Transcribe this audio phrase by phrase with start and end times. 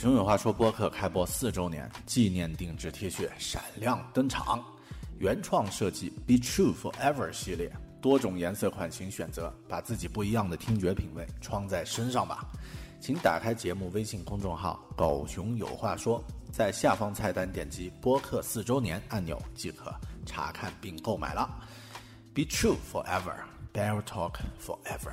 [0.00, 4.64] 熊有话说播客开播四周年纪念定制 T 恤闪亮登场，
[5.18, 12.46] 原创设计 Be True Forever 系列，多种颜色款型选择，把自己不一样的听觉品味穿在身上吧。
[12.98, 21.46] 请打开节目微信公众号“狗熊有话说”，在下方菜单点击播客四周年按钮即可查看并购买了。
[22.32, 23.36] Be True Forever,
[23.74, 25.12] Bear Talk Forever。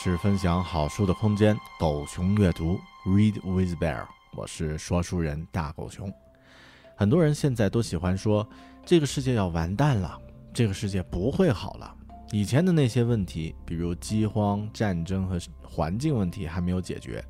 [0.00, 6.08] 是分享好书的空间，狗熊阅读，Read with Bear，我是说书人大狗熊。
[6.96, 8.48] 很多人现在都喜欢说，
[8.86, 10.16] 这个世界要完蛋了，
[10.54, 11.92] 这个世界不会好了。
[12.30, 17.22] 以前的那些问题，比如饥荒、战争和环境问题还没有解决，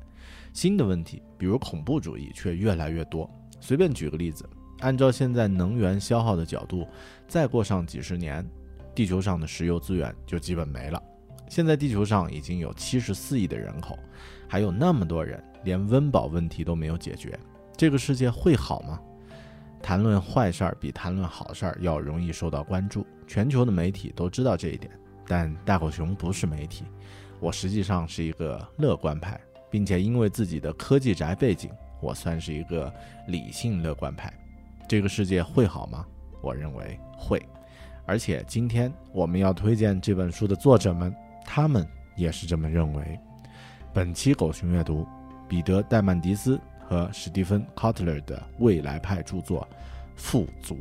[0.53, 3.27] 新的问题，比如恐怖主义却越来越多。
[3.59, 4.47] 随便举个例子，
[4.81, 6.87] 按照现在能源消耗的角度，
[7.27, 8.47] 再过上几十年，
[8.93, 11.01] 地球上的石油资源就基本没了。
[11.49, 13.97] 现在地球上已经有七十四亿的人口，
[14.47, 17.37] 还有那么多人连温饱问题都没有解决，
[17.75, 18.99] 这个世界会好吗？
[19.81, 24.91] 谈论坏事儿比谈论好事儿要容易受到关注，全球的媒体都知道这一点。
[25.27, 26.83] 但大狗熊不是媒体，
[27.39, 29.39] 我实际上是一个乐观派，
[29.71, 32.93] 并且因为自己的科技宅背景，我算是一个
[33.27, 34.31] 理性乐观派。
[34.87, 36.05] 这个世界会好吗？
[36.41, 37.41] 我认为会，
[38.05, 41.15] 而且今天我们要推荐这本书的作者们。
[41.45, 43.19] 他们也是这么认为。
[43.93, 45.07] 本期狗熊阅读，
[45.47, 49.67] 彼得·戴曼迪斯和史蒂芬·卡特勒的未来派著作
[50.15, 50.75] 《富足》。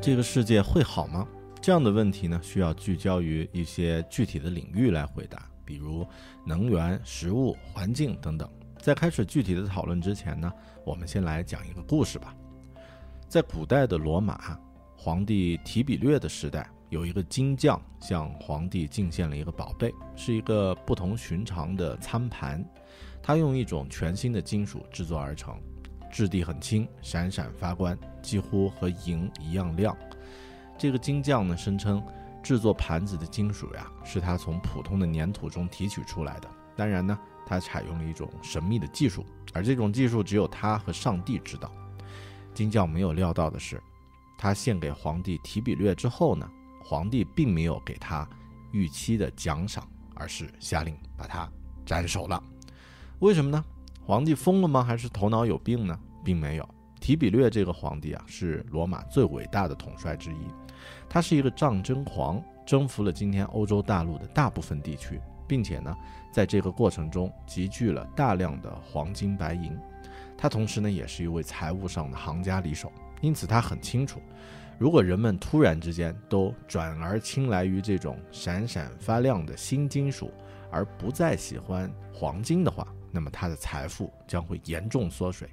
[0.00, 1.26] 这个世界会好吗？
[1.60, 5.49] 这样的问题呢，需要聚焦于一些具体的领域来回答。
[5.70, 6.04] 比如
[6.44, 8.50] 能源、食物、环境等等。
[8.78, 10.52] 在开始具体的讨论之前呢，
[10.84, 12.34] 我们先来讲一个故事吧。
[13.28, 14.58] 在古代的罗马，
[14.96, 22.64] 皇帝提比略的时代，有一个金匠向皇帝进献了一个宝贝，是一个不同寻常的餐盘。
[23.22, 25.56] 它用一种全新的金属制作而成，
[26.10, 29.96] 质地很轻，闪闪发光，几乎和银一样亮。
[30.76, 32.02] 这个金匠呢，声称。
[32.42, 36.48] 制作盘子的金属呀，是他从普通的粘土中提取出来的。
[36.76, 41.70] 当然呢，他采用了一种神秘的技术，而这种技术只有他和上帝知道。
[42.54, 43.80] 金匠没有料到的是，
[44.38, 46.50] 他献给皇帝提比略之后呢，
[46.82, 48.28] 皇帝并没有给他
[48.72, 51.48] 预期的奖赏，而是下令把他
[51.84, 52.42] 斩首了。
[53.18, 53.64] 为什么呢？
[54.02, 54.82] 皇帝疯了吗？
[54.82, 55.98] 还是头脑有病呢？
[56.24, 56.68] 并没有。
[57.00, 60.46] 提比略这个皇帝啊，是罗马最伟大的统帅之一。
[61.10, 65.92] 他是一个战争狂，征服了今天欧洲大陆的大部分地区，并且呢，
[66.32, 69.76] 在这个过程中集聚了大量的黄金白银。
[70.38, 74.20] 他同时呢，也是一位财务上的行家里手，因此他很清楚，
[74.78, 80.32] 如果人们突然之间都转而青睐于这种闪闪发亮的新金属，
[80.70, 85.50] 而不再喜欢黄金的话，那么他的财富将会严重缩水。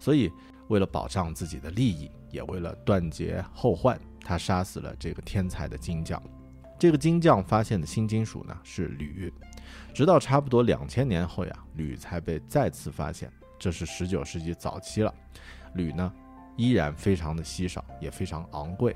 [0.00, 0.30] 所以，
[0.68, 6.22] 为了保障自己的利益，也为了断绝后患，他杀死了这个天才的金匠。
[6.78, 9.32] 这个金匠发现的新金属呢是铝，
[9.92, 13.30] 直到差不多两千年后呀，铝才被再次发现。
[13.58, 15.12] 这是十九世纪早期了，
[15.74, 16.12] 铝呢
[16.56, 18.94] 依然非常的稀少，也非常昂贵。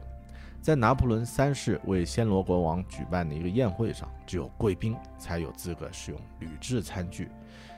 [0.60, 7.28] 在拿破仑三世为暹罗国王举办的一个宴会上，只有贵宾才有资格使用铝制餐具，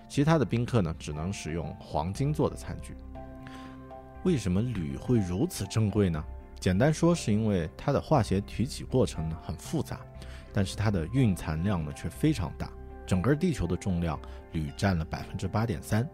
[0.06, 2.94] 其他的宾客呢只能使用黄金做的餐具。
[4.24, 6.22] 为什么铝会如此珍贵呢？
[6.58, 10.00] 简单说，是因为它的化学提取过程呢很复杂，
[10.50, 12.70] 但是它的蕴藏量呢却非常大。
[13.06, 14.18] 整个地球的重量，
[14.52, 16.08] 铝占了百分之八点三。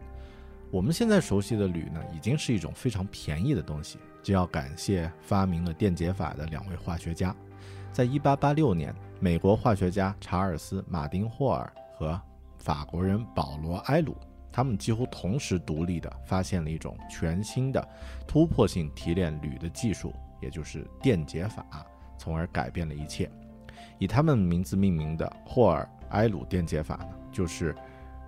[0.72, 3.96] 我们现在熟悉的铝呢，已经是一种非常便宜的东西。
[4.24, 7.34] 这要感谢发明了电解法的两位化学家。
[7.92, 12.20] 在一八八六年，美国化学家查尔斯·马丁·霍尔和
[12.58, 14.16] 法国人保罗·埃鲁，
[14.52, 17.88] 他们几乎同时独立地发现了一种全新的
[18.26, 21.64] 突破性提炼铝的技术，也就是电解法，
[22.18, 23.30] 从而改变了一切。
[23.98, 27.74] 以他们名字命名的霍尔埃鲁电解法呢，就是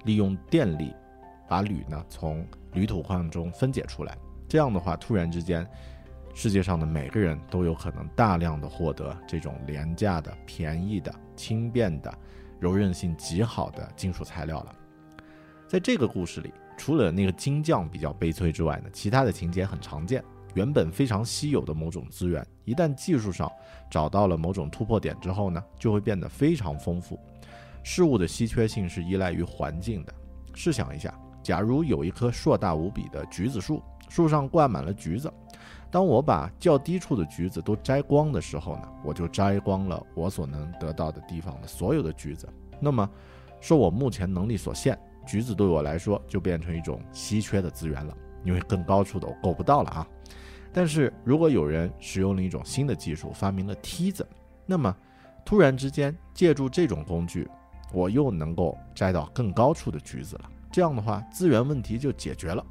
[0.04, 0.94] 利用电力。
[1.48, 4.16] 把铝呢从铝土矿中分解出来，
[4.48, 5.68] 这样的话，突然之间，
[6.32, 12.10] 世界上的每个人都有可能大量的获得这种廉价的、便宜的、轻便的、
[12.58, 14.74] 柔韧性极好的金属材料了。
[15.72, 20.22] 在这个故事里，除了那个金匠比较悲催之外呢，其他的情节很常见。
[20.52, 23.50] 原本非常稀有的某种资源，一旦技术上
[23.90, 27.18] 找到了某种突破点之后呢，就会变得非常丰富。
[27.82, 30.12] 事物的稀缺性是依赖于环境的。
[30.52, 31.18] 试想一下。
[31.42, 35.32] 假如有一棵硕大无比的橘子树，树上挂满了橘子，
[35.90, 42.46] 当我把较低处的橘子都摘光的时候呢，我就摘光了我所能得到的地方的所有的橘子。
[42.78, 43.08] 那么，
[43.58, 44.96] 受我目前能力所限，
[45.26, 50.06] 橘子对我来说就变成一种稀缺的资源了，因为更高处的我够不到了啊。
[50.72, 54.26] 但是如果有人使用了一种新的技术，发明了梯子，
[54.66, 54.94] 那么
[55.44, 57.48] 突然之间借助这种工具，
[57.92, 60.50] 我又能够摘到更高处的橘子了。
[60.70, 62.64] 这样的话，资源问题就解决了。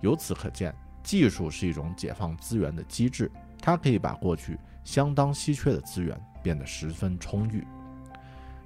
[0.00, 0.72] 由此可见，
[1.02, 7.66] 技术是一种解放资源的机制，它可以把过去相当稀缺的资源变得十分充裕。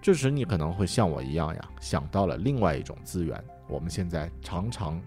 [0.09, 3.39] 这时，你可能会像我一样呀，想到了另外一种资源，
[3.69, 4.99] 我们现在常常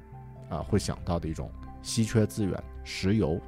[0.48, 1.50] 啊会想到的一种
[1.82, 3.42] 稀缺资源——石油。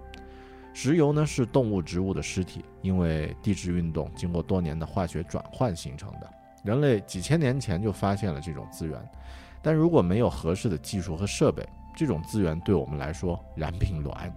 [0.73, 6.27] 石油呢是动物、植物的尸体，因为地质运动经过多年的化学转换形成的。
[6.63, 8.99] 人类几千年前就发现了这种资源。
[9.61, 11.63] 但如果没有合适的技术和设备，
[11.95, 14.35] 这种资源对我们来说然并卵。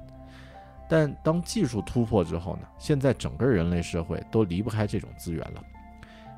[0.86, 2.68] 但当技术突破之后呢？
[2.76, 5.62] 现在整个人类社会都离不开这种资源了。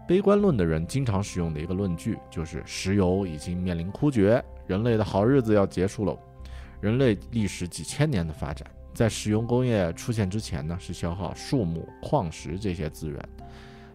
[0.09, 6.19] 悲观论的人经常使用的一个论据就是：石油已经面临枯竭，人类的好日子要结束了。
[6.81, 13.29] 人类历时几千年的发展，在石油工业出现之前呢，是消耗树木、矿石这些资源。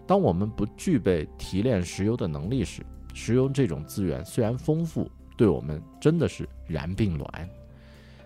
[0.05, 2.85] 当我们不具备提炼石油的能力时，
[3.15, 7.49] 石油这种资源虽然丰富，对我们真的是然并卵。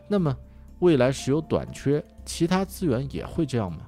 [0.10, 0.36] 那么，
[0.80, 3.88] 未来石油短缺，其他资源也会这样吗？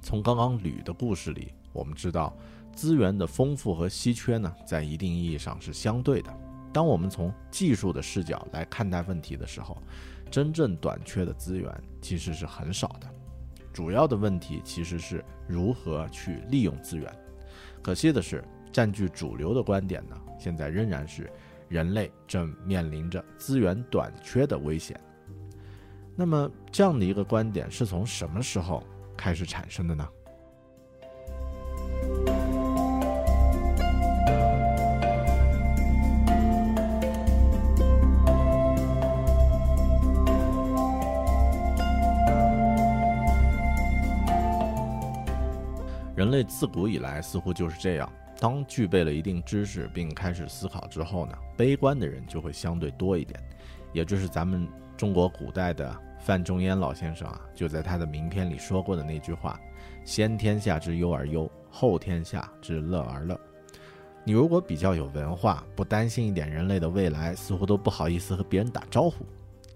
[0.00, 2.34] 从刚刚铝的故事里，我们知道
[2.76, 6.32] 资源的丰富和稀缺呢，在一定意义上是相对的。
[6.72, 9.76] 当我们从技术的视角来看待问题的时候，
[10.30, 11.68] 真正短缺的资源
[12.00, 13.08] 其实是很少的。
[13.72, 17.12] 主要的问题其实是如何去利用资源。
[17.82, 18.44] 可惜的是。
[18.72, 21.32] 占据主流的观点呢，现在仍然是
[21.66, 25.00] 人类正面临着资源短缺的危险。
[26.14, 28.82] 那么，这样的一个观点是从什么时候
[29.16, 30.06] 开始产生的呢？
[46.26, 48.12] 人类自古以来似乎就是这样。
[48.40, 53.40] 当具备了一定知识并开始思考之后呢，悲观的人就会相对多一点。
[53.92, 54.66] 也就是咱们
[54.96, 59.56] 中国古代的范仲淹老先生啊，就在他的名篇里说过的那句话
[60.04, 63.40] ：“先天下之忧而忧，后天下之乐而乐。”
[64.24, 69.24] 你如果比较有文化，不担心一点人类的未来，似乎都不好意思和别人打招呼。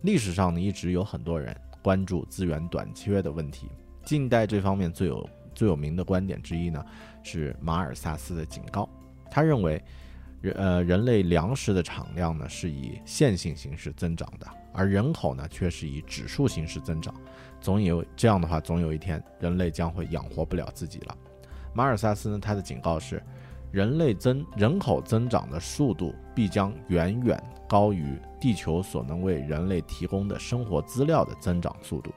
[0.02, 3.68] 历史上呢，一直有很多人关注资源短缺的问题。
[4.04, 5.24] 近代这方面最有
[5.60, 6.82] 最有名的观点之一呢。
[7.22, 8.88] 是马尔萨斯的警告。
[9.30, 9.82] 他认为，
[10.40, 17.14] 人呃人类粮食的产量呢是以线性形式增长的，而人口呢却是以指数形式增长。
[17.60, 21.14] 总有这样的话，总有一天人类将会养活不了自己了。
[21.74, 23.22] 马尔萨斯呢，他的警告是，
[23.70, 27.38] 人类增人口增长的速度必将远远
[27.68, 32.10] 高于地球所能为人类提供的生活资料的增长速度。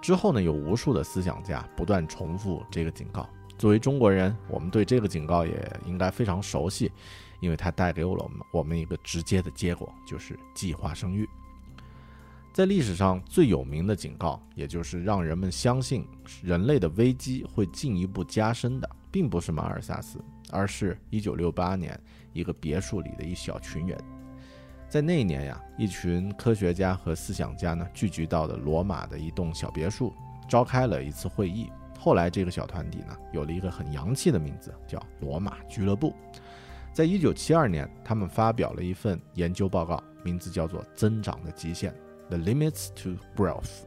[0.00, 3.28] 之后呢，有无数的思想家不断重复这个警告。
[3.56, 6.92] 作为中国人，我们对这个警告也应该非常熟悉，
[7.40, 11.28] 因为它带给了我们我们一个直接的结果，就是计划生育。
[12.52, 16.06] 在历史上最有名的警告，也就是让人们相信
[16.42, 21.98] 人类的危机会进一步加深的，并不是马尔萨斯，而是一九六八年
[22.32, 23.98] 一个别墅里的一小群人。
[24.88, 30.14] 在那一年呀，一群科学家和思想家呢聚集到了罗马的一栋小别墅，
[30.48, 31.70] 召开了一次会议。
[31.98, 36.14] 后来这个小团体呢有了一个很洋气的名字，叫罗马俱乐部。
[36.90, 41.92] 在一九七二年，他们发表了一份研究报告，名字叫做《增长的极限》
[42.28, 43.82] （The Limits to Growth）。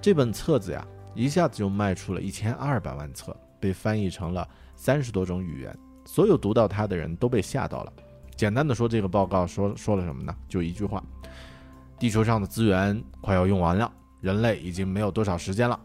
[0.00, 0.84] 这本册子呀，
[1.14, 5.78] 一下子就卖出了一千二百万册，被翻译成了三十多种语言。
[6.04, 7.92] 所有读到它的人都被吓到了。
[8.42, 10.34] 简单的说，这个报告说说了什么呢？
[10.48, 11.00] 就一句话：
[11.96, 13.88] 地球上的资源快要用完了，
[14.20, 15.78] 人类已经没有多少时间了。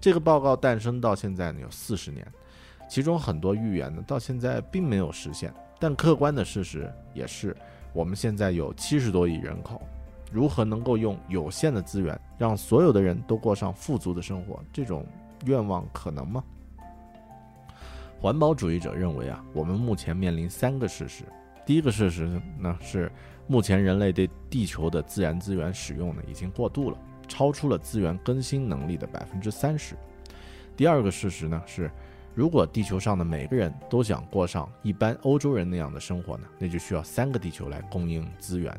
[0.00, 2.26] 这个报告诞生到现在呢有四十年，
[2.88, 5.52] 其中很多预言呢到现在并没有实现。
[5.78, 7.54] 但客观的事实也是，
[7.92, 9.82] 我们现在有七十多亿人口，
[10.32, 14.58] 如何能够用有限的资源让所有的人都过上富足的生活？
[14.72, 15.04] 这种
[15.44, 16.42] 愿望可能吗？
[18.18, 21.24] 环保主义者认为啊，我们目前面临三个事实。
[21.70, 22.26] 第一个事实
[22.58, 23.08] 呢是，
[23.46, 26.98] 目前人类对地球的自然资源使用呢已经过度了，
[27.28, 29.94] 超出了资源更新能力的百分之三十。
[30.76, 31.88] 第二个事实呢是，
[32.34, 38.76] 如果地球上的每个人都想过上一般欧洲人那样的生活呢，那就需要三个地球来供应资源。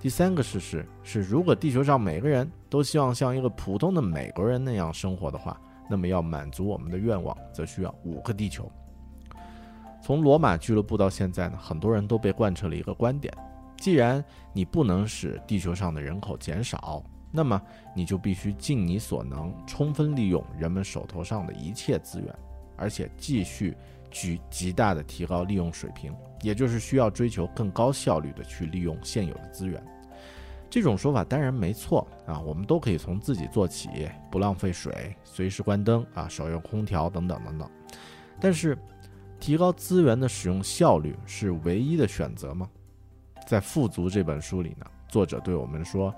[0.00, 5.56] 第三个事实是，如果地球上每个人都希望像一个普通的美国人那样生活的话，
[5.88, 8.68] 那么要满足我们的愿望，则需要五个地球。
[10.06, 13.34] 从罗马俱乐部到现在呢，很多人都被贯彻了一个观点：
[13.76, 17.60] 既然你不能使地球上的人口减少，那么
[17.92, 22.32] 你就必须尽你所能，充分利用人们手头上的一切资源，
[22.76, 23.76] 而且继续
[24.08, 29.84] 举极大的提高利用水平，也就是需要追求更高效率的去利用现有的资源。
[30.70, 37.68] 这种说法当然没错啊，我们都可以从自己做起，不浪费水，随时关灯啊，少用空调等等等等。
[38.38, 38.78] 但是。
[39.38, 42.68] 提高资源的使用效率是唯一的选择吗？
[43.46, 46.12] 在《富足》这本书里呢，作者对我们说，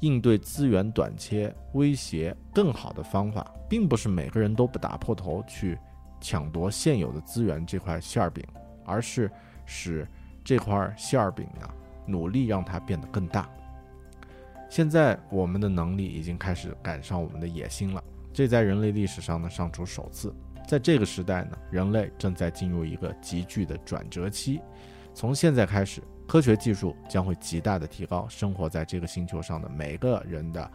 [0.00, 5.78] 应对资源短缺威胁更好的方法，并不是每个人都不打破头去
[6.20, 8.42] 抢夺现有的资源这块馅儿饼，
[8.84, 9.30] 而是
[9.66, 10.06] 使
[10.42, 11.68] 这块馅儿饼啊，
[12.06, 13.48] 努力让它变得更大。
[14.70, 20.34] 现在我们的能力已经开始赶上我们的野心了，这在人类历史上呢，尚属首次。
[20.66, 24.60] 在这个时代呢，人类正在进入一个急剧的转折期。
[25.12, 30.70] 从现在开始，科学技术将会极大的提高生活在这个星球上的每个人的，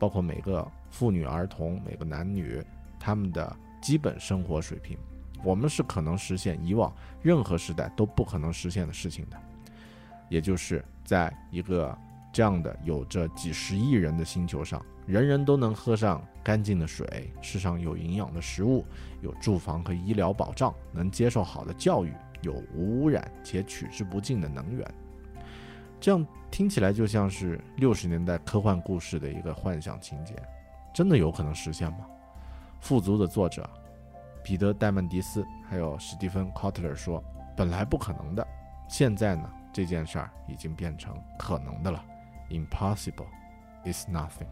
[0.00, 2.60] 包括每个妇女、儿童、每个男女
[2.98, 4.98] 他们的基本生活水平。
[5.44, 9.36] 我们是可能实现以往任何时代都不可能实现的事情的，
[10.30, 11.96] 也就是在一个
[12.34, 14.84] 这样的有着几十亿人的星球上。
[15.06, 18.84] 人人都能喝上干净的水，吃上有营养的食物，
[19.20, 24.94] 有住房和医疗保障，能接受好的教育，有无污染且取之不尽的能源。
[26.00, 30.34] 这样听起来就像是六十年代科幻故事的一个幻想情节，
[30.92, 31.98] 真的有可能实现吗？
[32.80, 33.68] 富足的作者
[34.42, 37.22] 彼得·戴曼迪斯还有史蒂芬·科特勒说
[37.54, 38.46] ：“本来不可能的，
[38.88, 42.02] 现在呢，这件事儿已经变成可能的了。
[42.54, 43.26] Impossible
[43.84, 44.46] is nothing。”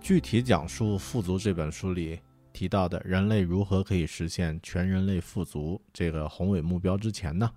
[0.00, 2.20] 具体讲述《富足》这本书里
[2.52, 7.50] 提到的人类如何可以实现全人类富足这个宏伟目标之前呢，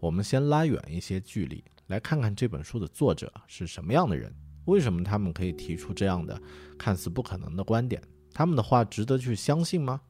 [0.00, 4.34] 我们先拉远一些距离，来看看这本书的作者是什么样的人。
[4.64, 6.40] 为什么他们可以提出这样的
[6.78, 8.02] 看似不可能的观点？
[8.32, 10.00] 他们的话值得去相信吗？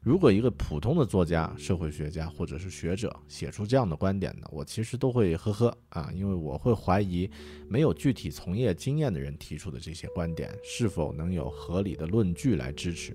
[0.00, 7.30] 如果一个普通的作家、社会学家或者是学者写出这样的观点呢，我其实都会呵呵啊，因为我会怀疑
[7.68, 13.14] 没有具体从业经验的人提出的这些观点是否能有合理的论据来支持。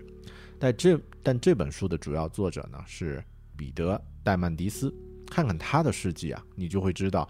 [0.58, 3.22] 但这但这本书的主要作者呢是
[3.58, 4.94] 彼得·戴曼迪斯。
[5.26, 7.28] 看看他的事迹啊，你就会知道，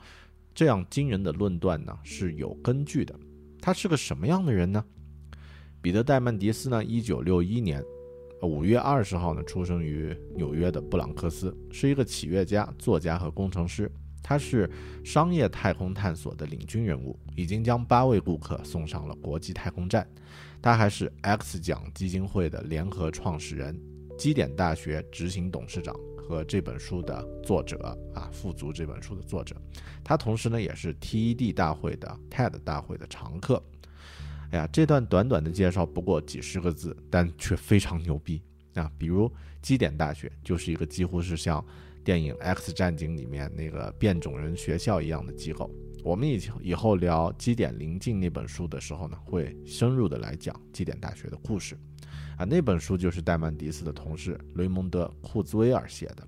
[0.54, 3.14] 这样惊人的论断呢是有根据的。
[3.62, 4.84] 他是个什么样的人呢？
[5.82, 7.84] 彼得·戴曼迪斯呢，一九六一年
[8.42, 13.92] 五月二十号呢，出生于纽约的布朗克斯，是一个企业家、作家和工程师。
[14.22, 14.70] 他是
[15.04, 20.08] 商业太空探索的领军人物，已经将八位顾客送上了国际太空站。
[20.62, 23.78] 他还是 X 奖基金会的联合创始人、
[24.18, 25.94] 基点大学执行董事长
[26.24, 27.78] 和这本书的作者
[28.16, 29.56] 啊，富足这本书的作者。
[30.04, 33.62] 他同时呢，也是 TED 大会的 TED 大会的常客。
[34.52, 38.42] 哎呀，这段短短的介绍不过几十个字，但却非常牛逼
[38.76, 38.90] 啊！
[38.98, 41.64] 比如基点大学就是一个几乎是像
[42.04, 45.70] 电影《X 战警》里面那个变种人学校一样的机构。
[46.04, 51.76] 我们以以后聊《基点临近》那本书的时候呢，会深入的来讲基点大学的故事
[52.38, 52.46] 啊。
[52.46, 56.28] 那本书就是戴曼迪斯的同事雷蒙德·库兹威尔写的。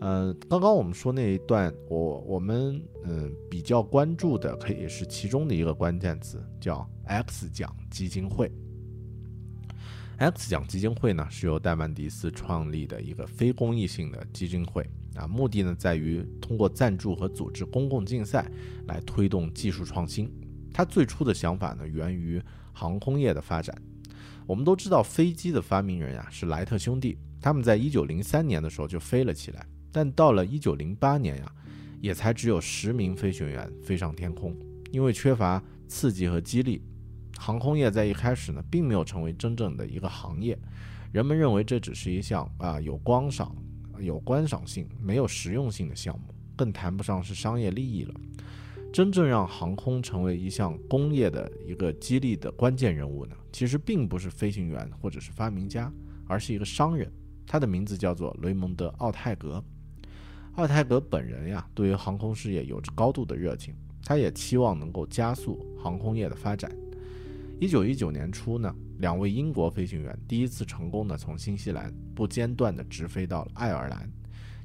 [0.00, 8.50] 嗯，刚刚我们说那一段，我我们嗯比较关注的可以是其中的一个关键词，叫 X 奖基金会。
[10.18, 18.50] X 奖基金会呢是由戴曼迪斯创立的一个非公益性的基金会啊，目的呢在于通过赞助和组织公共竞赛
[18.86, 20.28] 来推动技术创新。
[20.72, 22.42] 他最初的想法呢源于
[22.72, 23.80] 航空业的发展。
[24.52, 29.66] 我们都知道飞机的发明人呀是莱特兄弟，他们在一九零三年的时候就飞了起来。
[29.90, 31.50] 但到了一九零八年呀，
[32.02, 34.54] 也才只有十名飞行员飞上天空，
[34.90, 36.82] 因为缺乏刺激和激励，
[37.38, 40.58] 航空业在一开始呢，并没有成为真正的一个行业。
[41.12, 43.56] 人们认为这只是一项啊有观赏、
[44.00, 48.14] 有观赏性、没有实用性的项目，更谈不上是商业利益了。
[48.92, 55.92] 真正让航空成为一项工业的一个激励的关键人物呢，其实并不是飞行员或者是发明家，
[56.26, 57.12] 而是一个商人，
[57.46, 59.62] 他的名字叫做雷蒙德·奥泰格。
[60.54, 66.70] 奥泰格本人呀，对于航空事业有着高度的热情，他也期望能够加速航空业的发展。
[67.60, 74.10] 一九一九年初呢，两位英国飞行员第一次成功的从新西兰不间断的直飞到了爱尔兰，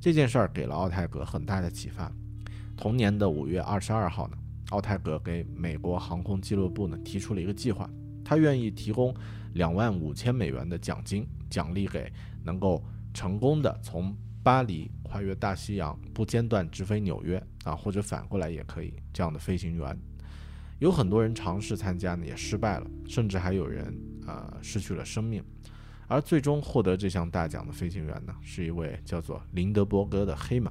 [0.02, 2.12] 这件事儿给了奥泰格很大的启发。
[2.76, 4.38] 同年的五月二十二号呢，
[4.72, 7.90] 奥泰格给美国航空俱乐部呢提出了一个计划，
[8.28, 9.16] 他愿意提供
[9.54, 12.12] 两万五千美元的奖金，奖励给
[12.44, 14.14] 能够成功的从
[14.44, 14.92] 巴黎。
[15.10, 18.94] 跨越大西洋不间断直飞纽约啊，或者反过来也可以。
[19.14, 19.98] 这样的飞行员，
[20.80, 25.42] 有很多人尝试参加呢，也失败了，甚至还有人啊失去了生命。
[26.10, 30.70] 而最终获得这项大奖的飞行员呢，是一位叫做林德伯格的黑马。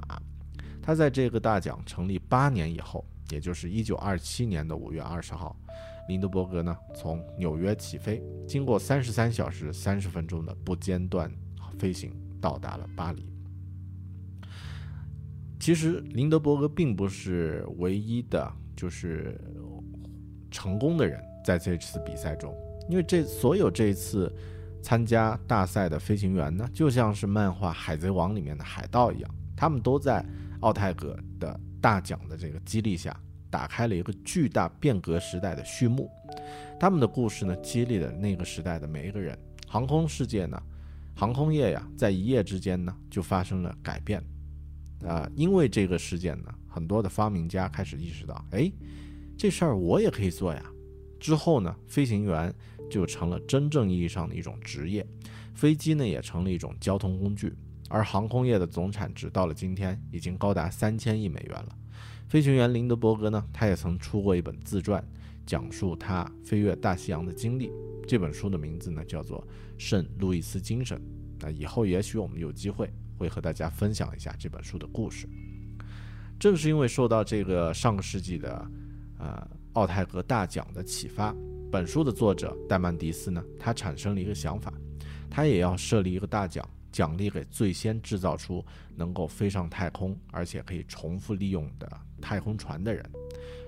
[0.82, 5.56] 他在这个大奖成立八年以后，也就是一九二七年的五月二十号，
[6.08, 11.30] 林德伯格呢从纽约起飞，经过三十三小时三十分钟的不间断
[11.78, 13.26] 飞行，到达了巴黎。
[15.58, 19.40] 其实林德伯格并不是唯一的，就是
[20.50, 22.54] 成功的人在这次比赛中，
[22.88, 24.32] 因为这所有这一次
[24.82, 30.24] 参加大赛的飞行员呢，就像是漫画《海贼王》里面的海盗一样，他们都在
[30.60, 33.18] 奥泰格的大奖的这个激励下，
[33.56, 36.10] 打开了一个巨大变革时代的序幕。
[36.78, 39.34] 他们的故事呢，激励了那个时代的每一个人。
[39.66, 40.62] 航空世界呢，
[41.14, 44.22] 航空业呀，在一夜之间呢，就发生了改变。
[45.06, 48.70] 啊，因为这个事件呢，很多的发明家开始意识到，哎，
[49.38, 50.62] 这事儿我也可以做呀。
[51.18, 52.52] 之后呢，飞行员
[52.90, 55.06] 就成了真正意义上的一种职业，
[55.54, 57.54] 飞机呢也成了一种交通工具。
[57.88, 61.68] 而航空业的总产值到了今天已经高达三千亿美元了。
[62.28, 65.02] 飞行员林德伯格呢，他也曾出过一本自传，
[65.46, 67.70] 讲述他飞越大西洋的经历。
[68.06, 69.40] 这本书的名字呢叫做
[69.76, 70.98] 《圣路易斯精神》。
[71.40, 72.90] 那以后也许我们有机会。
[73.18, 75.26] 会和大家分享一下这本书的故事。
[76.38, 78.70] 正是因为受到这个上个世纪的
[79.18, 81.34] 呃奥泰格大奖的启发，
[81.72, 84.70] 本书的作者戴曼迪斯呢，他产生了一个想法，
[85.30, 88.62] 他也要设立一个大奖，奖励给最先制造出
[88.94, 93.04] 能够飞上太空而且可以重复利用的太空船的人。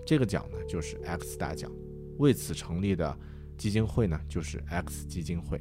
[0.06, 1.70] 这个奖呢，就是 X 大奖。
[2.18, 3.16] 为此成立的
[3.56, 5.60] 基金会呢，就是 X 基金会。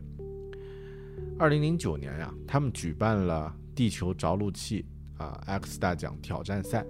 [1.37, 3.55] 二零零九年呀，他们举办了。
[3.77, 4.83] 地球着陆器
[5.17, 6.83] 啊，X 大奖挑战赛，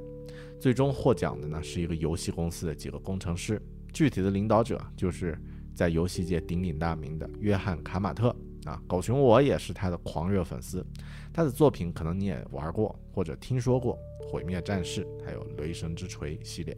[0.57, 5.37] 最终获奖的呢是一个游戏公司的几个工程师，具体的领导者就是
[5.75, 8.33] 在游戏界鼎鼎大名的约翰卡马特
[8.67, 8.81] 啊。
[8.87, 10.85] 狗熊我也是他的狂热粉丝，
[11.33, 13.97] 他的作品可能你也玩过或者听说过，
[14.31, 16.77] 《毁灭战士》还有《雷神之锤》系列。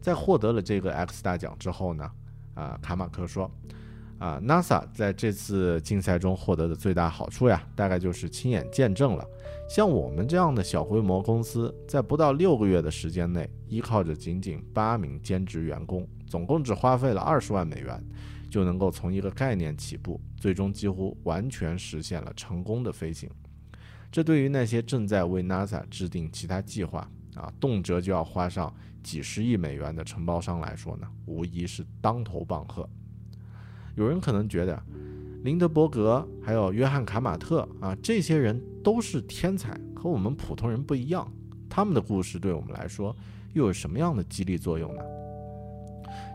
[0.00, 2.10] 在获得了这个 X 大奖之后呢，
[2.54, 3.48] 啊，卡马克说，
[4.18, 9.24] 啊，NASA 在这次竞赛中获得的最大好处呀，大概就是亲眼见证了，
[9.68, 18.04] 像我们这样的小规模公司，在不到六个月的时间内，依靠着仅仅八名兼职员工，总共只花费了二十万美元，
[18.52, 23.26] 就能够从一个概念起步，最终几乎完全实现了成功的飞行。
[24.10, 28.70] 这对于那些正在为 NASA 制定其他计划啊，动辄就要花上
[29.02, 32.86] 几十亿美元的承包商来说呢，无疑是当头棒喝。
[33.94, 34.82] 有人可能觉得，
[35.44, 41.26] 林德伯格还有约翰卡马特啊，这些人都是天才，和我们普通人不一样。
[41.70, 43.16] 他们的故事对我们来说
[43.54, 45.02] 又有什么样的激励作用呢？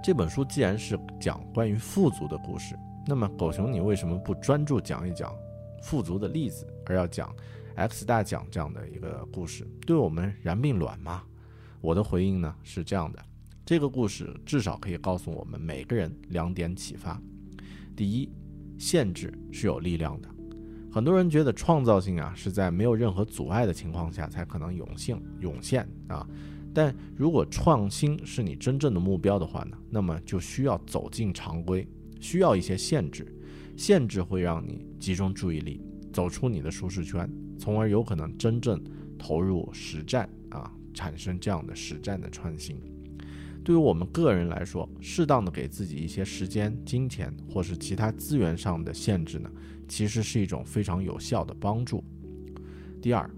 [0.08, 5.36] 这本书既然是讲关于富足的故事，那么狗熊，你为什么不专注讲一讲
[5.84, 7.36] 富足的例子，而要讲
[7.76, 9.68] X 大奖这样的一个故事？
[9.86, 11.24] 对我们燃并卵吗？
[11.82, 13.22] 我的回应呢是这样的：
[13.66, 17.22] 这个故事至少可以告诉我们每个人两点启发。
[17.94, 18.32] 第一，
[18.78, 20.30] 限制是有力量的。
[20.90, 26.26] 很多人觉得创造性啊是在没有任何阻碍的情况下才可能涌现涌现啊。
[26.74, 31.88] 但如果创新是你真正的目标的话呢，那么就需要走进常规，
[32.20, 33.26] 需要一些限制。
[33.76, 38.84] 限制会让你集中注意力，走出你的舒适圈，从而有可能真正
[39.20, 42.76] 投入实战啊，产生这样的实战的创新。
[43.64, 49.52] 对于我们个人来说，适当的给自己一些时间、金钱或是其他资源上的限制呢，
[49.88, 52.04] 其实是一种非常有效的帮助。
[53.00, 53.30] 第二，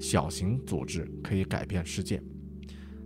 [0.00, 2.22] 小型组织可以改变世界，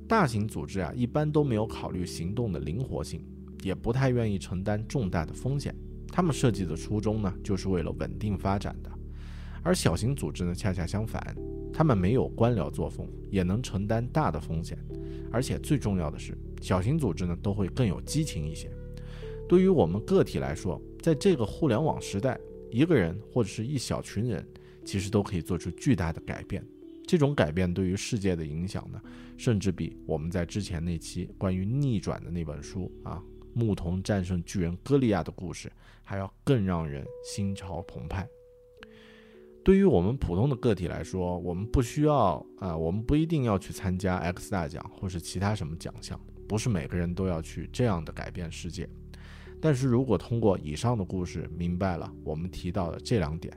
[0.08, 3.24] 大型组织啊，一般都没有考虑行动的灵活性，
[3.62, 5.74] 也不太愿意承担重大的风险。
[6.08, 8.90] 他们设计的初衷呢，就是为了稳定发展的，
[9.62, 11.36] 而小型组织呢，恰恰相反，
[11.72, 14.78] 他们没有官僚作风，也能承担大的风险，
[15.32, 16.36] 而且最重要的是。
[16.62, 18.70] 小型组织呢，都会更有激情一些。
[19.48, 22.38] 对于我们个体来说，在这个互联网时代，
[22.70, 24.46] 一个人或者是一小群人，
[24.84, 26.64] 其实都可以做出巨大的改变。
[27.06, 29.00] 这种改变对于世界的影响呢，
[29.36, 33.22] 甚至比我们在之前那期关于逆转的那本书啊，
[33.54, 35.70] 牧童战胜巨人歌利亚的故事，
[36.02, 38.28] 还要更让人心潮澎湃。
[39.64, 46.20] 对于我们普通的个体来说，我们不需要啊，我们不一定要去参加 X 大奖或是其他什么奖项。
[46.48, 48.88] 不是每个人都要去这样的改变世界，
[49.60, 53.52] 但是如果通过以上的故事明白了我们提到的这两点，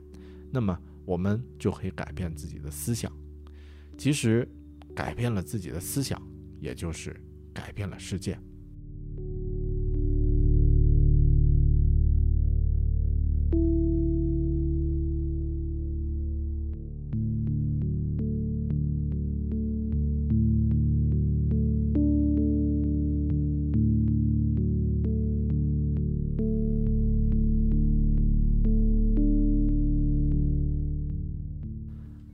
[0.51, 3.12] 那么我们就可以改变自己的思想。
[3.99, 4.47] 其实，
[4.95, 6.17] 改变了自己的思想，
[6.62, 7.13] 也就是
[7.53, 8.39] 改变了世界。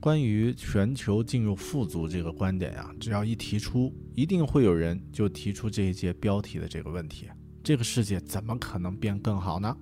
[0.06, 7.28] 关于全球进入富足这个观点呀，只要一提出，一定会有人就提出这一节标题的这个问题：
[7.64, 9.76] 这个世界怎么可能变更好呢？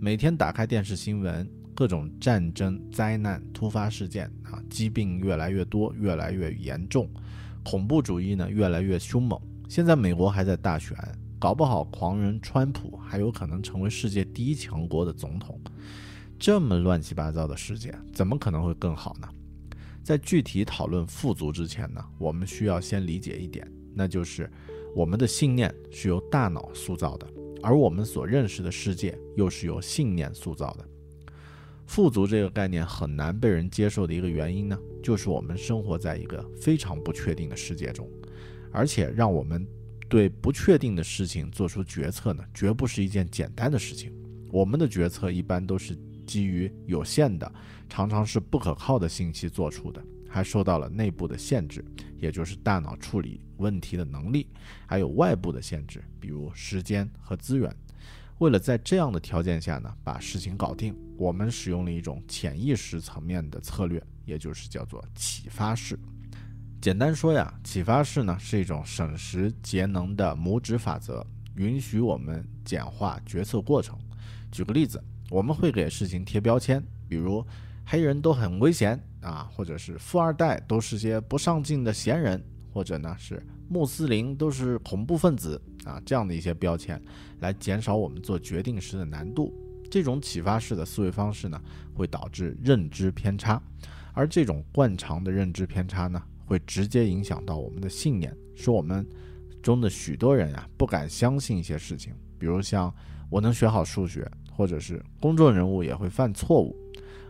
[0.00, 7.08] 每天打开电视新闻，各种战争、灾难、突发事件啊，疾病越来越多，越来越严重，
[7.62, 9.40] 恐怖主义呢越来越凶猛。
[9.68, 10.96] 现在美国还在大选，
[11.38, 15.60] 搞不好狂人川普还有可能成为世界第一强国的总统。
[16.40, 19.28] 这么乱七八糟的世界，怎么可能会更好呢？
[20.02, 24.50] 在具体讨论富足之前呢，我们需要先理解一点，那就是
[24.94, 27.26] 我们的信念是由大脑塑造的，
[27.62, 30.88] 而我们所认识的世界又是由信念塑造的。
[31.86, 38.08] 富足这个概念很难被人接受的一个原因呢，就是我们生活在一个非常不确定的世界中，
[38.72, 39.66] 而且让我们
[40.08, 44.12] 对不确定的事情做出决策呢，绝不是一件简单的事情。
[44.50, 45.96] 我们的决策一般都是。
[46.30, 47.52] 基于有限的，
[47.88, 51.84] 常常是不可靠的信息做出的，还受到了内部的限制，
[52.20, 54.46] 也就是大脑处理问题的能力，
[54.86, 57.74] 还有外部的限制，比如时间和资源。
[58.38, 65.98] 为了在这样的条件下呢，把事情搞定，我们使用了一种潜意识层面的策略，也就是叫做启发式。
[66.80, 73.98] 简单说呀，启发式呢是一种省时节能的拇指法则，允许我们简化决策过程。
[74.52, 75.02] 举个例子。
[75.30, 77.46] 我们会给事情贴标签，比如
[77.86, 87.00] 黑人都很危险啊，或者是富二代都是些不上进的闲人，或者呢是穆斯林都是恐怖分子啊，这样的一些标签，
[87.38, 89.54] 来减少我们做决定时的难度。
[89.88, 91.60] 这种启发式的思维方式呢，
[91.94, 93.62] 会导致认知偏差，
[94.12, 99.06] 而这种惯常的认知偏差呢，会直接影响到我们的信念，使我们
[99.62, 102.92] 中的许多人呀不敢相信一些事情，比如像
[103.28, 104.28] 我能学好数学。
[104.60, 106.76] 或者是公众人物也会犯错误。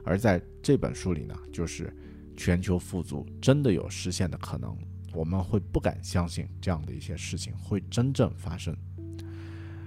[0.03, 1.97] 而在这本书里呢，就是
[2.37, 4.77] 全球富足真的有实现的可能，
[5.14, 8.77] 我们会不敢相信这样的一些事情会真正发生。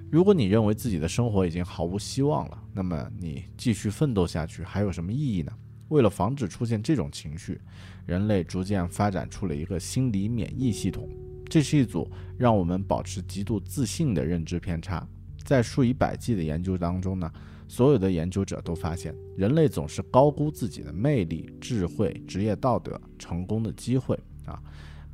[0.09, 5.51] 如果你认为自己的生活已经毫无希望了，那么你继续奋斗下去还有什么意义呢？
[5.89, 7.59] 为了防止出现这种情绪，
[8.05, 11.09] 人类逐渐发展出了一个心理免疫系统。
[11.49, 15.05] 这是一组让我们保持极度自信的认知偏差。
[15.53, 17.31] 在数以百计的研究当中呢，
[17.67, 24.59] 所有的研究者都发现，人类总是高估自己的魅力、智慧、职业道德、成功的机会啊，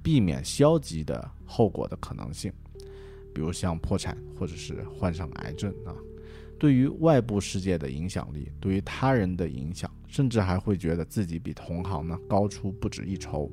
[0.02, 2.54] 避免消极的后果的可能性。
[3.34, 5.93] 比如像破产，或者是患上癌症啊，
[6.58, 13.52] 对于外部世界的影响力，对于他人的影响，甚至还会觉得自己比同行呢高出不止一筹。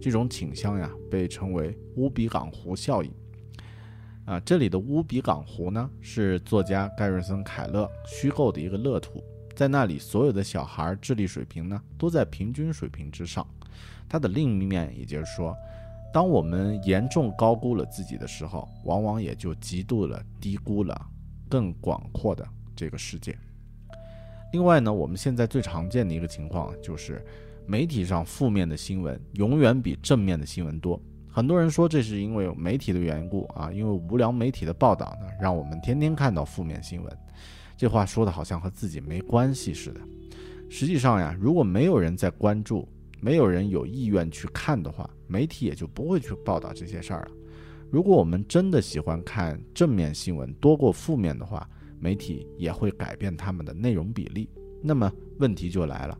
[0.00, 3.10] 这种倾向呀，被称为乌比港湖效应。
[4.24, 9.22] 啊，这里的乌比港湖呢，是作家盖瑞森·凯勒虚构的一个乐土，
[9.54, 13.46] 在那里，所有的小孩智力水平呢，都在平均水平之上。
[14.08, 15.54] 它的另一面，也就是说。
[16.12, 20.94] 当我们严重高估了自己的时候，往往也就极度了低估了
[21.48, 23.36] 更广阔的这个世界。
[24.52, 27.20] 另外呢，我们现在最常见的一个情况就是，
[27.66, 31.02] 媒体上负面的新闻永远比正面的新闻多。
[31.34, 37.18] 很多人说这是因为媒体的缘故啊，因为无良媒体的报道呢，让我们天天看到负面新闻。
[37.76, 40.00] 这话说的好像和自己没关系似的。
[40.70, 42.88] 实际上呀，如果没有人在关注，
[43.20, 47.32] 没有人有意愿去看的话，媒体也就不会去报道这些事儿了。
[47.90, 51.68] 如果我们真的喜欢看正面新闻多过负面的话，
[51.98, 54.48] 媒体也会改变他们的内容比例。
[54.80, 56.16] 那么问题就来了，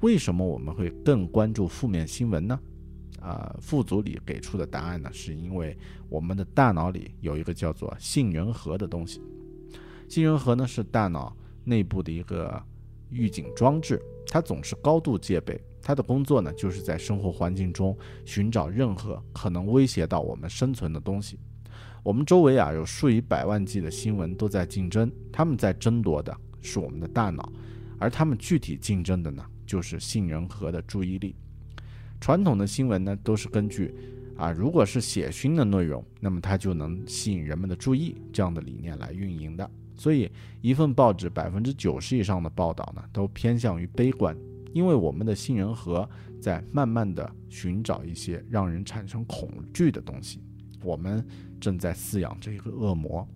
[0.00, 2.60] 为什么我们会更关注负面新闻呢？
[3.22, 9.22] 呃，副组里给出的答案呢，是因为我们的大脑里有一个叫做杏仁核的东西。
[10.08, 12.60] 杏仁核呢是大脑内部的一个
[13.10, 15.60] 预警装置，它总是高度戒备。
[15.80, 21.38] 它的工作呢，就是在生活环境中寻找任何可能威胁到我们生存的东西。
[22.02, 27.52] 我们周围啊，有数以百万计的新闻都在竞争，他们在争夺的是我们的大脑，
[27.98, 31.36] 而他们具体竞争的呢，就是杏仁核的注意力。
[32.22, 33.92] 传统的新闻呢，都是根据
[34.36, 39.68] 啊，如果是血腥的内容，那么它就能吸引人们的注意这样的理念来运营的。
[39.96, 40.30] 所以，
[40.60, 44.36] 一份报纸百分之九十以上的报道呢，都偏向于悲观。
[44.72, 46.08] 因为我们的杏仁核
[46.40, 50.40] 在慢慢的寻找一些让人产生恐惧的东西，
[50.84, 51.26] 我们
[51.60, 53.26] 正在饲养这个恶魔。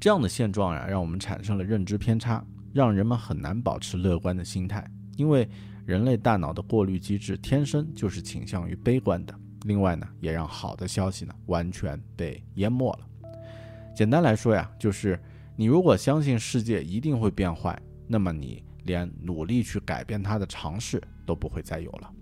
[0.00, 4.90] 这样的现状呀，让我们产生了认知偏差，让人们很难保持乐观的心态。
[5.16, 5.46] 因为
[5.84, 9.34] 人类大脑的过滤机制天生就是倾向于悲观的。
[9.62, 13.30] 另外呢，也让好的消息呢完全被淹没了。
[13.94, 15.18] 简单来说呀，就是
[15.56, 18.62] 你如果相信世界一定会变坏，那么你。
[18.86, 22.12] 连努力去改变它的尝试都不会再有了。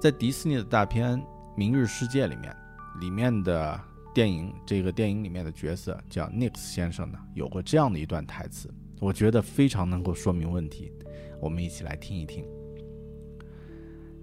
[0.00, 1.18] 在迪士尼的大片
[1.54, 2.56] 《明日世界》里面，
[2.98, 3.78] 里面的
[4.14, 10.92] 电影这个电影里面的角色叫 Nix 先生呢，有过这样的一段台词，我觉得非常能够说明问题。
[11.40, 12.44] 我们一起来听一听。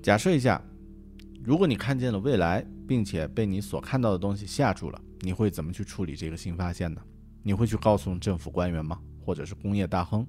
[0.04, 0.62] 假设一下，
[1.44, 7.02] 如果你看见了未来，并且被你所看到的东西吓住了，你会怎么去处理这个新发现呢？
[7.42, 9.00] 你会去告诉政府官员吗？
[9.22, 10.28] 或者是工业大亨，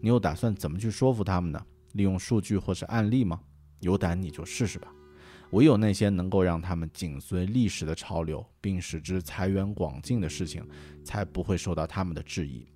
[0.00, 1.64] 你又打算怎么去说服他们呢？
[1.92, 3.40] 利用数据或是案例吗？
[3.80, 4.92] 有胆你就试试吧。
[5.50, 10.66] 唯有那些能够让他们紧随历史的潮流，并使之财源广进的事情，
[11.04, 12.66] 才不会受到他们的质疑。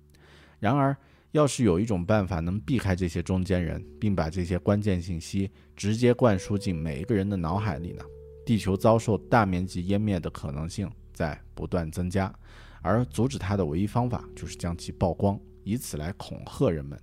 [0.59, 0.95] 然而，
[1.31, 8.03] 要是有一种办法能避开这些中间人，并把这些关键信息直接灌输进每一个人的脑海里呢？
[8.45, 12.33] 地球遭受大面积湮灭的可能性在不断增加，
[12.81, 15.39] 而阻止它的唯一方法就是将其曝光。
[15.63, 16.99] 以此来恐吓人们，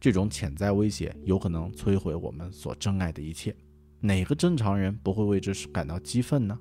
[0.00, 3.54] 这种潜在威胁有可能摧毁我们所珍爱的一切。
[4.00, 6.58] 哪个正常人不会为之感到激愤呢？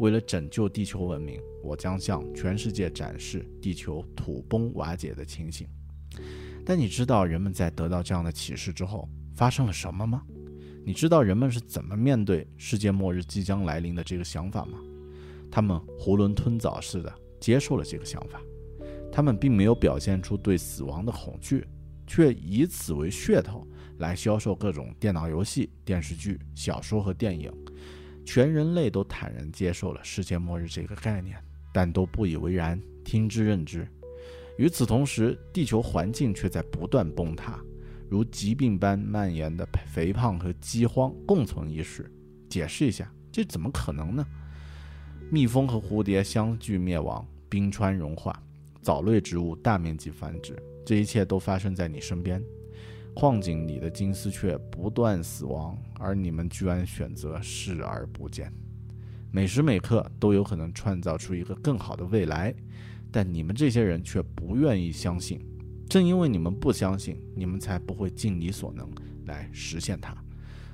[0.00, 5.68] 为了拯救地球文明，我将向全世界展示地球土崩瓦解的情形。
[6.70, 10.22] 但你知道人们在得到这样的启示之后发生了什么吗？
[10.84, 14.78] 你知道人们是怎么面对世界末日即将来临的这个想法吗？
[15.50, 18.40] 他们囫囵吞枣似的接受了这个想法。
[19.10, 21.66] 他们并没有表现出对死亡的恐惧，
[22.06, 23.66] 却以此为噱头
[23.98, 27.52] 来销售各种电脑游戏、电视剧、小说和电影。
[28.24, 31.36] 全人类都坦然接受了世界末日这个概念，
[31.74, 33.88] 但都不以为然，听之任之。
[34.60, 37.58] 与此同时，地球环境却在不断崩塌，
[38.10, 42.12] 如疾病般蔓延的肥胖和饥荒共存一室。
[42.46, 44.22] 解释一下，这怎么可能呢？
[45.30, 48.38] 蜜蜂和蝴蝶相继灭亡，冰川融化。
[48.82, 52.42] 藻类植物大面积繁殖，这一切都发生在你身边。
[53.14, 58.52] 矿井里的金丝雀不断死亡，而你们居然选择视而不见。
[59.32, 62.54] 每时每刻都有可能创造出一个更好的未来，
[63.12, 65.44] 但你们这些人却不愿意相信。
[65.88, 68.88] 正因为你们不相信，你们才不会尽你所能
[69.26, 70.16] 来实现它。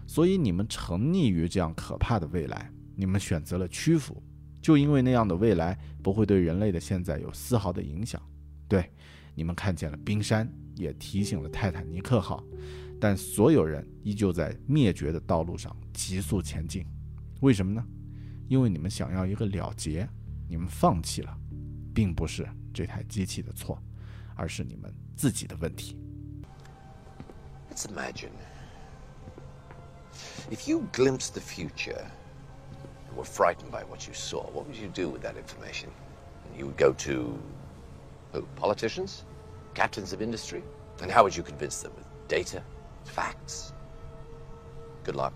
[0.07, 4.23] 所以你们沉溺于这样可怕的未来，你们选择了屈服，
[4.61, 8.21] 就因为那样的未来不会对人类的现在有丝毫的影响。
[8.69, 8.91] 对，
[9.35, 10.53] 你们看见了冰山。
[10.79, 12.45] 也提醒了泰坦尼克号，
[13.01, 16.85] 但所有人依旧在灭绝的道路上急速前进。
[17.41, 17.83] 为什么呢？
[18.47, 20.07] 因为你们想要一个了结，
[20.47, 21.35] 你们放弃了，
[21.96, 23.82] 并不是这台机器的错，
[24.36, 25.98] 而是你们自己的问题。
[27.70, 28.32] Let's imagine
[30.50, 32.06] if you glimpsed the future,
[33.16, 34.44] were frightened by what you saw.
[34.52, 35.90] What would you do with that information?
[36.58, 37.38] You would go to
[38.34, 38.46] who?
[38.56, 39.24] Politicians?
[39.74, 40.64] captains of industry.
[41.02, 41.94] And how would you convince them?
[41.96, 42.62] With data?
[43.06, 43.74] Facts?
[45.04, 45.34] Good luck.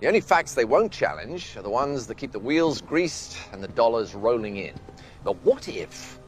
[0.00, 3.62] The only facts they won't challenge are the ones that keep the wheels greased and
[3.62, 4.74] the dollars rolling in.
[5.23, 6.19] But what if,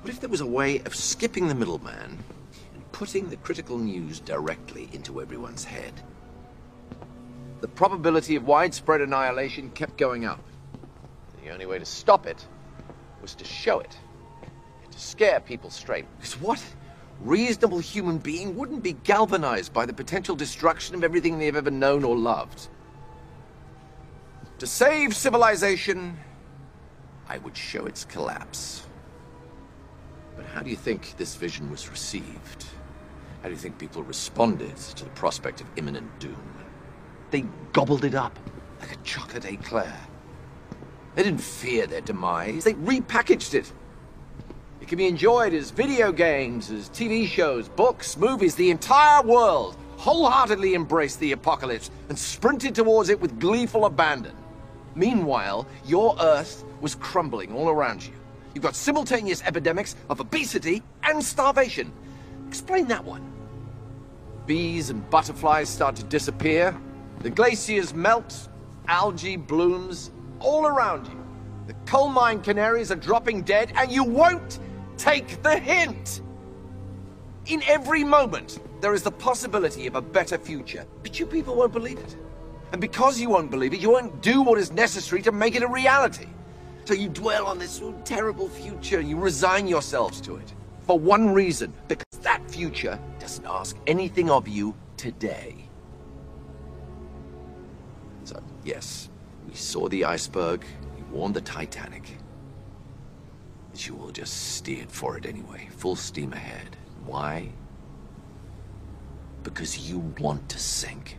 [0.00, 2.18] what if there was a way of skipping the middleman
[2.74, 5.92] and putting the critical news directly into everyone's head?
[7.60, 10.42] The probability of widespread annihilation kept going up.
[11.44, 12.46] The only way to stop it
[13.20, 13.96] was to show it
[14.92, 16.04] to scare people straight.
[16.18, 16.62] Because what
[17.20, 22.04] reasonable human being wouldn't be galvanized by the potential destruction of everything they've ever known
[22.04, 22.68] or loved?
[24.58, 26.16] To save civilization,
[27.32, 28.86] I would show its collapse.
[30.36, 32.66] But how do you think this vision was received?
[33.40, 36.54] How do you think people responded to the prospect of imminent doom?
[37.30, 38.38] They gobbled it up
[38.80, 39.98] like a chocolate eclair.
[41.14, 43.72] They didn't fear their demise, they repackaged it
[44.82, 48.56] it can be enjoyed as video games, as TV shows, books, movies.
[48.56, 54.34] The entire world wholeheartedly embraced the apocalypse and sprinted towards it with gleeful abandon.
[54.94, 58.12] Meanwhile, your Earth was crumbling all around you.
[58.54, 61.92] You've got simultaneous epidemics of obesity and starvation.
[62.48, 63.32] Explain that one.
[64.46, 66.76] Bees and butterflies start to disappear.
[67.20, 68.48] The glaciers melt.
[68.88, 71.24] Algae blooms all around you.
[71.68, 74.58] The coal mine canaries are dropping dead, and you won't
[74.96, 76.22] Take the hint!
[77.46, 81.72] In every moment, there is the possibility of a better future, but you people won't
[81.72, 82.16] believe it.
[82.72, 85.62] And because you won't believe it, you won't do what is necessary to make it
[85.62, 86.26] a reality.
[86.84, 90.52] So you dwell on this terrible future, you resign yourselves to it.
[90.86, 95.54] For one reason, because that future doesn't ask anything of you today.
[98.24, 99.08] So, yes,
[99.46, 100.64] we saw the iceberg,
[100.96, 102.16] we warned the Titanic
[103.86, 106.76] you will just steered for it anyway, full steam ahead.
[107.04, 107.48] Why?
[109.42, 111.18] Because you want to sink.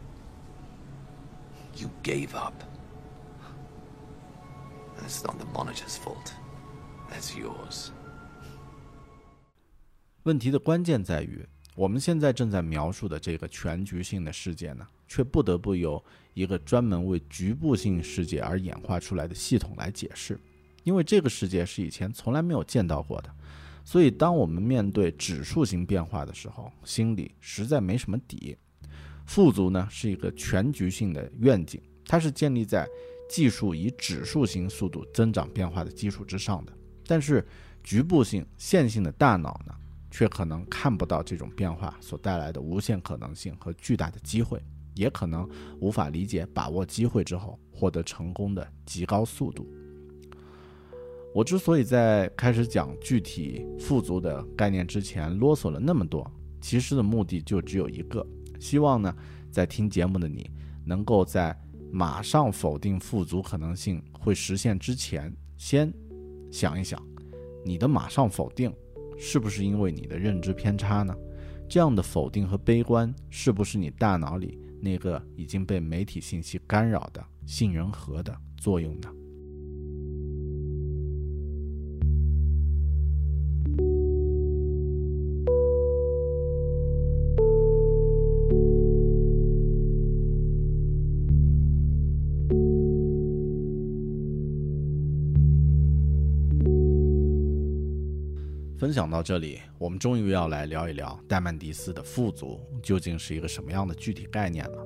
[1.75, 2.53] You gave up.
[4.97, 6.31] That's not the monitor's fault.
[7.09, 7.89] That's yours.
[10.23, 16.01] 问题的关键在于，我们现在正在描述的这个全局性的世界呢，却不得不由
[16.33, 20.39] 一个专门为局部性世界而演化出来的系统来解释。
[20.83, 23.29] 因为这个世界是以前从来没有见到过的，
[23.83, 28.55] 所以当我们面对指数型变化的时候，心里实在没什么底。
[29.25, 32.87] 富足呢是一个全局性的愿景，它是建立在
[33.29, 36.73] 技术以指数型速度增长变化的基础之上的。
[37.05, 37.45] 但是
[37.83, 39.73] 局部性线性的大脑呢，
[40.11, 44.61] 却可能看不到这种变化所带来的无限可能性和巨大的机会，
[44.93, 49.67] 也可能无法理解把握机会之后获得成功的极高速度。
[51.33, 56.29] 我之所以在开始讲具体富足的概念之前啰嗦了那么多，
[56.61, 58.23] 其实的目的就只有一个，
[58.63, 59.13] 希望呢，
[59.51, 60.49] 在听节目的你，
[60.85, 61.53] 能够在
[61.91, 65.93] 马上否定富足可能性会实现之前，先
[66.49, 66.97] 想一想，
[67.65, 68.73] 你的马上否定
[69.19, 71.13] 是不是因为你的认知偏差呢？
[71.67, 79.09] 这样的否定和悲观，是不是你大脑里那个已经被媒体信息干扰的杏仁核的作用呢？
[98.93, 104.85] 分享到这里，我们终于要来聊一聊戴曼迪斯的富足究竟是一个什么样的具体概念了。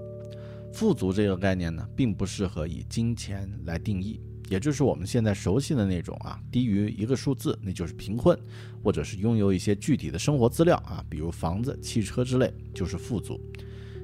[0.73, 8.39] 富足这个概念呢，并不适合以金钱来定义，也就是我们现在熟悉的那种啊，低于一个数字那就是贫困，
[8.81, 13.37] 或者是拥有一些具体的生活资料啊，比如房子、汽车之类，就是富足。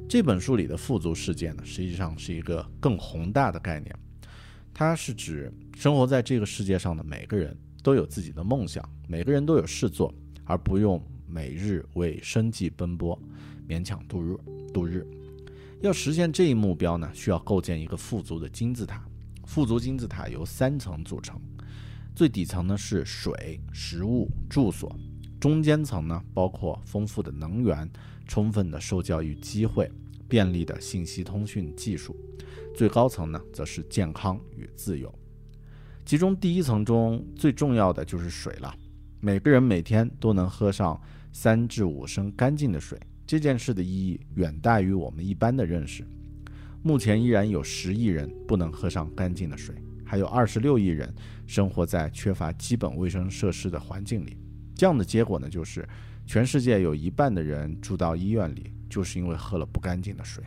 [0.09, 3.95] 这本书里的富足世界呢，实际上是一个更宏大的概念，
[4.73, 10.11] 它是指生活在这个世界上的每个人都有自己的梦想，每个人都有事做，
[10.45, 13.19] 而不用每日为生计奔波，
[13.67, 14.35] 勉强度日
[14.73, 15.05] 度日。
[15.81, 19.05] 要实现这一目标呢，需要构建一个富足的金字塔。
[19.45, 21.37] 富足金字塔由三层组成，
[22.15, 24.95] 最底层呢是水、食物、住所，
[25.37, 27.87] 中间层呢包括丰富的能源、
[28.25, 29.91] 充分的受教育机会、
[30.29, 32.15] 便利的信息通讯技术，
[32.73, 35.13] 最高层呢则是健康与自由。
[36.05, 38.73] 其中第一层中最重要的就是水了，
[39.21, 40.99] 每个人每天都能喝上
[41.31, 46.05] 三至五升干净的水，这件事的意义远大于我们一般的认识。
[46.81, 49.73] 目前依然有十亿人不能喝上干净的水，
[50.03, 51.11] 还有二十六亿人
[51.47, 54.37] 生活在缺乏基本卫生设施的环境里。
[54.75, 55.87] 这样的结果呢，就是
[56.27, 60.43] 全世界有一半的人住到医院里，就是因为喝了不干净的水。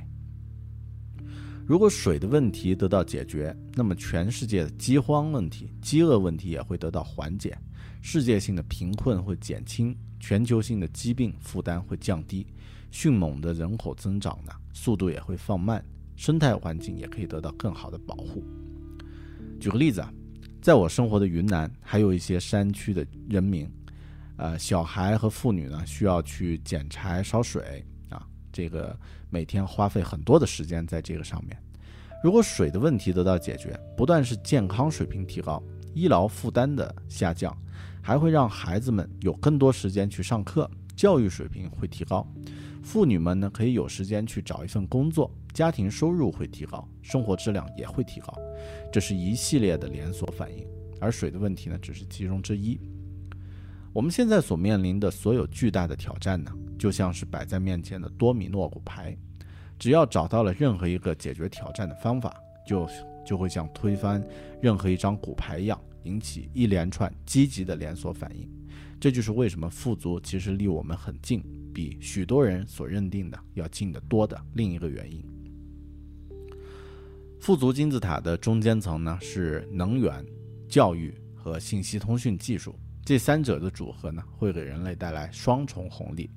[1.67, 7.59] 如果水的问题得到解决，那么全世界的饥荒问题、饥饿问题也会得到缓解，
[8.01, 12.47] 世界性的贫困会减轻，全球性的疾病负担会降低，
[12.93, 15.85] 迅猛的人口增长呢，速度也会放慢。
[16.15, 18.45] 生态环境也可以得到更好的保护。
[19.59, 20.13] 举个例子啊，
[20.63, 23.69] 在我生活的云南，还有一些山区的人民，
[24.37, 28.97] 呃，小孩和妇女呢，需要去捡柴烧水啊，这个
[29.31, 31.57] 每天花费很多的时间在这个上面。
[32.23, 35.63] 如果水的问题得到解决，不但是健康水平提高，
[35.95, 37.57] 医疗负担的下降，
[38.03, 42.27] 还会让孩子们有更多时间去上课，教育水平会提高。
[42.83, 48.33] 妇女们呢，可以有时间去找一份工作，家庭收入会提高，生活质量也会提高，
[48.93, 50.67] 这是一系列的连锁反应。
[51.01, 52.81] 而水的问题呢，只是其中之一。
[53.97, 59.17] 我们现在所面临的所有巨大的挑战呢，就像是摆在面前的多米诺骨牌，
[59.79, 62.37] 只要找到了任何一个解决挑战的方法，
[62.69, 62.87] 就
[63.25, 64.23] 就会像推翻
[64.61, 68.47] 任何一张骨牌一样，引起一连串积极的连锁反应。
[69.01, 71.43] 这就是为什么富足其实离我们很近。
[71.73, 75.25] 比许多人所认定的要近得多的另一个原因。
[77.41, 80.23] 富足金字塔的中间层呢是能源、
[80.69, 86.29] 教育和信息通讯技术，这三者的组合呢会给人类带来双重红利。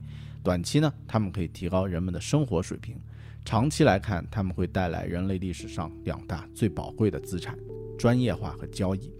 [0.43, 2.95] 短期呢，他们可以提高人们的生活水平；
[3.43, 7.57] 长期来看，他们会带来人类历史上两大最宝贵的资产——
[7.97, 9.11] 专业化和交易。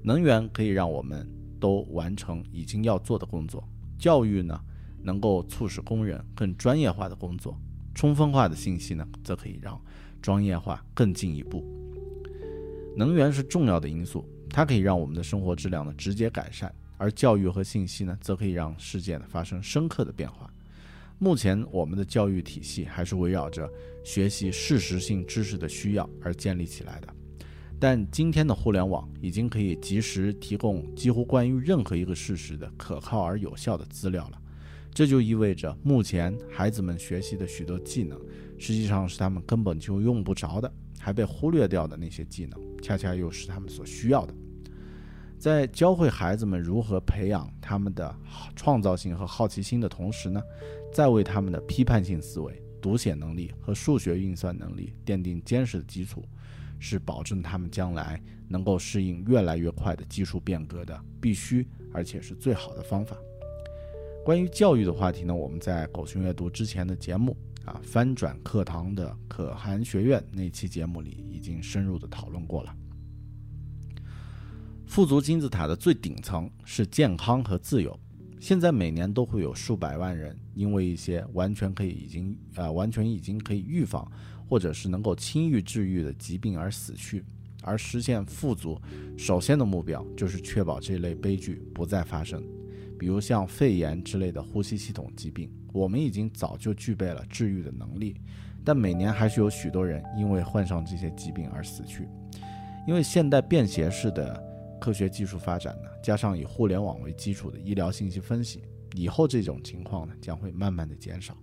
[0.00, 1.28] 能源可以让我们
[1.58, 3.68] 都完成已经要做的工作，
[3.98, 4.56] 教育呢？
[5.02, 7.60] 能够促使工人更专业化的工作，
[7.96, 9.80] 充分化的信息呢，则可以让
[10.22, 11.64] 专业化更进一步。
[12.96, 14.24] 能源是重要的因素，
[14.56, 20.50] 它可以让我们的生活质量呢直接改善，而教育和信息呢，则可以让世界呢发生深刻的变化。
[21.18, 23.70] 目前我们的教育体系还是围绕着
[24.02, 27.08] 学习事实性知识的需要而建立起来的，
[27.78, 34.40] 但今天的互联网已经可以及时提供几乎关于任何一个事实的可靠而有效的资料了。
[34.90, 38.18] 这就意味着，目前孩子们学习的许多技能，
[38.56, 44.34] 实际上是他们根本就用不着的，还被忽略掉的那些技能，恰恰又是他们所需要的。
[45.38, 48.14] 在教会孩子们如何培养他们的
[48.56, 50.42] 创造性和好奇心的同时呢，
[50.92, 56.24] 在为他们的批判性思维、读写能力和数学运算能力奠定坚实的基础，
[56.78, 63.16] 是保证他们将来能够适应越来越快的技术变革的必须，而且是最好的方法。
[64.24, 72.74] 关于教育的话题呢，我们在狗熊阅读之前的节目啊，翻转课堂的可汗学院那期节目里已经深入的讨论过了。
[74.86, 77.98] 富足金字塔的最顶层是健康和自由，
[78.40, 84.10] 现在每年都会有数百万人因为一些完全可以已经啊完全已经可以预防，
[84.48, 87.22] 或者是能够轻易治愈的疾病而死去。
[87.62, 88.80] 而实现富足，
[89.18, 92.42] 首先的目标就是确保这类悲剧不再发生。
[92.96, 98.16] 比如像肺炎之类的呼吸系统疾病，我们已经早就具备了治愈的能力，
[98.64, 102.08] 但每年还是有许多人因为患上这些疾病而死去。
[102.86, 104.40] 因为现代便携式的
[104.86, 108.62] 科学技术发展呢，加上以互联网为基础的医疗信息分析，
[108.94, 111.36] 以后这种情况呢将会慢慢的减少。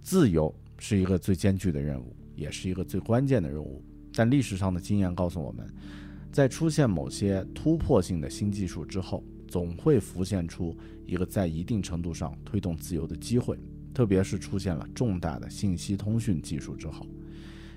[0.00, 3.84] 自由是一个最艰巨的任务，也是一个最关键的任务。
[4.14, 5.68] 但历史上的经验告诉我们，
[6.32, 9.22] 在出现某些突破性的新技术之后。
[9.46, 10.74] 总会浮现出
[11.04, 13.58] 一个在一定程度上推动自由的机会，
[13.92, 17.04] 特别是出现了重大的信息通讯技术之后，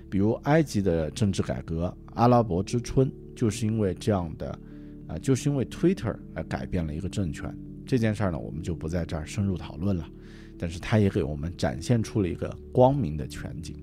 [0.08, 4.58] 比如埃及的政治改革、阿拉伯之春就是因为这样的，
[5.06, 7.54] 啊，就是因为 Twitter 而改变了一个政权。
[7.86, 10.08] 这件事儿呢，我们就不在这儿深入讨论了。
[10.56, 13.76] 但是它也给我们展现出了一个光明的全景。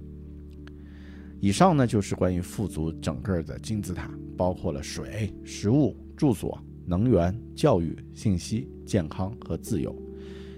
[1.42, 9.96] 以上呢，就是关于富足整个的金字塔，包括了水、食物、住所、能源、教育、信息、健康和自由。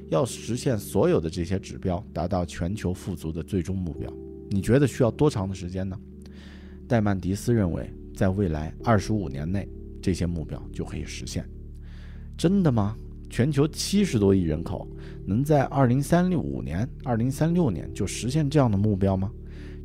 [0.09, 4.13] 要实现所有的这些指标，达到全球富足的最终目标，
[4.49, 5.99] 你觉得需要多长的时间呢？
[6.87, 9.67] 戴曼迪斯认为，在未来二十五年内，
[10.01, 11.47] 这些目标就可以实现。
[12.37, 12.95] 真的吗？
[13.29, 14.87] 全球七十多亿人口，
[15.25, 19.31] 能在二零三六五年、二零三六年就实现这样的目标吗？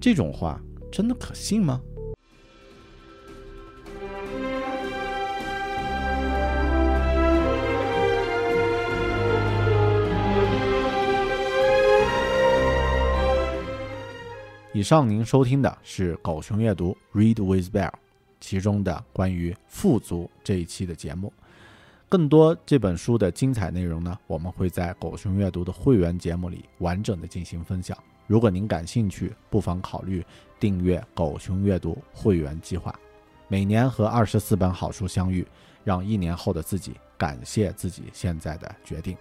[0.00, 0.60] 这种话
[0.92, 1.80] 真的可信吗？
[14.74, 17.90] 以上您收听的是狗熊阅读 Read with Bear，
[18.40, 21.32] 其中的关于富足这一期的节目。
[22.08, 27.96] 更多这本书的精彩内容呢，我们会在狗熊阅读的会员节目里完整的进行分享。
[28.26, 30.24] 如果您感兴趣，不妨考虑
[30.58, 32.94] 订阅狗熊阅读会员计划，
[33.48, 35.46] 每年和二十四本好书相遇，
[35.84, 39.16] 让一年后的自己感谢自己现在的决定。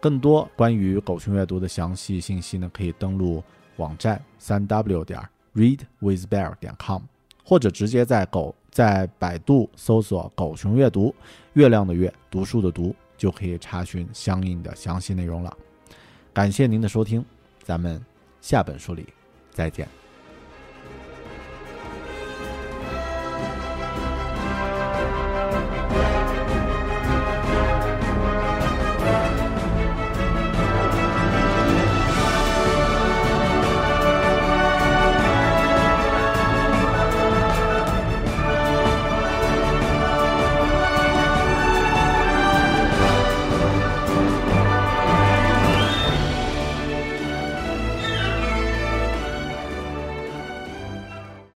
[0.00, 3.42] 更多关于狗熊阅读的详细信息呢，可以登录。
[3.76, 5.18] 网站三 w 点
[5.54, 7.00] readwithbear 点 com，
[7.50, 11.12] 或者直接在狗在百度搜索“狗熊阅读”，
[11.54, 15.58] 月亮的月，读书的读，就可以查询相应的详细内容了。
[16.32, 17.24] 感谢您的收听，
[17.64, 18.00] 咱们
[18.40, 19.04] 下本书里
[19.50, 19.99] 再见。